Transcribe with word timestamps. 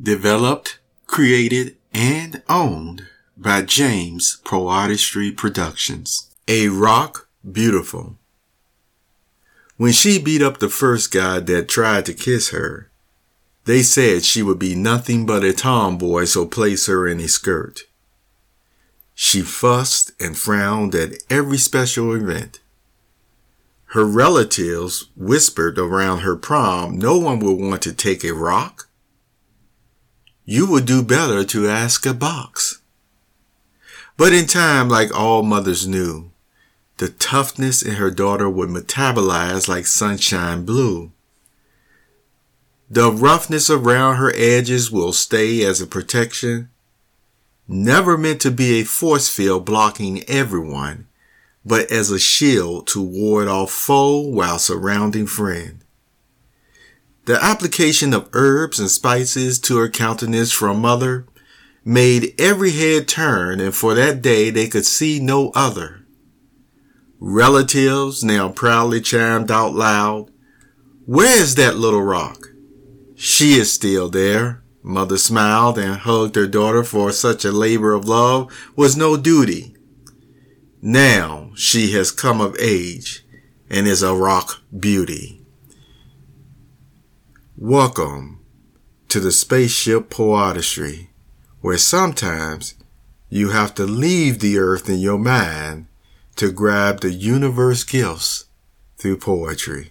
Developed, 0.00 0.78
created, 1.08 1.76
and 1.92 2.42
owned 2.48 3.08
by 3.36 3.62
James 3.62 4.40
PoeArtistry 4.44 5.36
Productions. 5.36 6.30
A 6.46 6.68
Rock 6.68 7.28
Beautiful. 7.50 8.16
When 9.76 9.92
she 9.92 10.22
beat 10.22 10.40
up 10.40 10.58
the 10.58 10.68
first 10.68 11.12
guy 11.12 11.40
that 11.40 11.68
tried 11.68 12.06
to 12.06 12.14
kiss 12.14 12.50
her, 12.50 12.90
they 13.64 13.82
said 13.82 14.24
she 14.24 14.42
would 14.42 14.58
be 14.58 14.76
nothing 14.76 15.26
but 15.26 15.42
a 15.42 15.52
tomboy, 15.52 16.24
so 16.24 16.46
place 16.46 16.86
her 16.86 17.08
in 17.08 17.18
a 17.18 17.28
skirt. 17.28 17.82
She 19.14 19.42
fussed 19.42 20.12
and 20.20 20.38
frowned 20.38 20.94
at 20.94 21.24
every 21.28 21.58
special 21.58 22.14
event. 22.14 22.60
Her 23.86 24.04
relatives 24.04 25.06
whispered 25.16 25.76
around 25.76 26.20
her 26.20 26.36
prom 26.36 26.98
no 26.98 27.18
one 27.18 27.40
would 27.40 27.58
want 27.58 27.82
to 27.82 27.92
take 27.92 28.22
a 28.22 28.32
rock. 28.32 28.87
You 30.50 30.64
would 30.68 30.86
do 30.86 31.02
better 31.02 31.44
to 31.44 31.68
ask 31.68 32.06
a 32.06 32.14
box. 32.14 32.80
But 34.16 34.32
in 34.32 34.46
time, 34.46 34.88
like 34.88 35.14
all 35.14 35.42
mothers 35.42 35.86
knew, 35.86 36.30
the 36.96 37.10
toughness 37.10 37.82
in 37.82 37.96
her 37.96 38.10
daughter 38.10 38.48
would 38.48 38.70
metabolize 38.70 39.68
like 39.68 39.86
sunshine 39.86 40.64
blue. 40.64 41.12
The 42.88 43.12
roughness 43.12 43.68
around 43.68 44.16
her 44.16 44.32
edges 44.34 44.90
will 44.90 45.12
stay 45.12 45.62
as 45.66 45.82
a 45.82 45.86
protection, 45.86 46.70
never 47.68 48.16
meant 48.16 48.40
to 48.40 48.50
be 48.50 48.80
a 48.80 48.84
force 48.84 49.28
field 49.28 49.66
blocking 49.66 50.24
everyone, 50.30 51.08
but 51.62 51.92
as 51.92 52.10
a 52.10 52.18
shield 52.18 52.86
to 52.86 53.02
ward 53.02 53.48
off 53.48 53.70
foe 53.70 54.18
while 54.20 54.58
surrounding 54.58 55.26
friend. 55.26 55.84
The 57.28 57.44
application 57.44 58.14
of 58.14 58.30
herbs 58.32 58.80
and 58.80 58.90
spices 58.90 59.58
to 59.58 59.76
her 59.76 59.90
countenance 59.90 60.50
from 60.50 60.80
mother 60.80 61.26
made 61.84 62.32
every 62.40 62.70
head 62.70 63.06
turn, 63.06 63.60
and 63.60 63.74
for 63.74 63.92
that 63.94 64.22
day 64.22 64.48
they 64.48 64.66
could 64.66 64.86
see 64.86 65.20
no 65.20 65.50
other. 65.50 66.06
Relatives 67.20 68.24
now 68.24 68.48
proudly 68.48 69.02
chimed 69.02 69.50
out 69.50 69.74
loud, 69.74 70.30
Where 71.04 71.38
is 71.38 71.56
that 71.56 71.76
little 71.76 72.00
rock? 72.00 72.46
She 73.14 73.58
is 73.58 73.70
still 73.70 74.08
there. 74.08 74.62
Mother 74.82 75.18
smiled 75.18 75.76
and 75.76 75.96
hugged 75.96 76.34
her 76.34 76.46
daughter 76.46 76.82
for 76.82 77.12
such 77.12 77.44
a 77.44 77.52
labor 77.52 77.92
of 77.92 78.08
love 78.08 78.50
was 78.74 78.96
no 78.96 79.18
duty. 79.18 79.76
Now 80.80 81.50
she 81.54 81.92
has 81.92 82.10
come 82.10 82.40
of 82.40 82.56
age 82.58 83.26
and 83.68 83.86
is 83.86 84.02
a 84.02 84.14
rock 84.14 84.62
beauty. 84.74 85.38
Welcome 87.60 88.38
to 89.08 89.18
the 89.18 89.32
spaceship 89.32 90.10
poetry, 90.10 91.10
where 91.60 91.76
sometimes 91.76 92.74
you 93.30 93.50
have 93.50 93.74
to 93.74 93.84
leave 93.84 94.38
the 94.38 94.58
earth 94.58 94.88
in 94.88 95.00
your 95.00 95.18
mind 95.18 95.88
to 96.36 96.52
grab 96.52 97.00
the 97.00 97.10
universe 97.10 97.82
gifts 97.82 98.44
through 98.96 99.16
poetry. 99.16 99.90